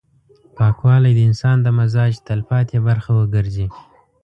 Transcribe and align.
پاکوالی 0.57 1.13
د 1.15 1.19
انسان 1.29 1.57
د 1.61 1.67
مزاج 1.79 2.13
تلپاتې 2.27 2.77
برخه 2.87 3.11
وګرځي. 3.19 3.67